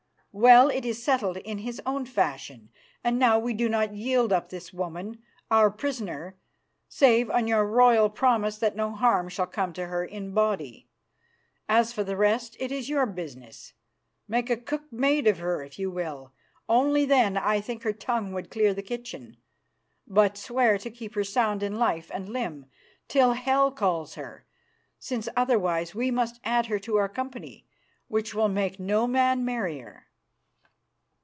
[0.33, 2.69] Well, it is settled in his own fashion,
[3.03, 6.37] and now we do not yield up this woman, our prisoner,
[6.87, 10.87] save on your royal promise that no harm shall come to her in body.
[11.67, 13.73] As for the rest, it is your business.
[14.25, 16.31] Make a cook maid of her if you will,
[16.69, 19.35] only then I think her tongue would clear the kitchen.
[20.07, 22.67] But swear to keep her sound in life and limb
[23.09, 24.45] till hell calls her,
[24.97, 27.65] since otherwise we must add her to our company,
[28.07, 30.05] which will make no man merrier."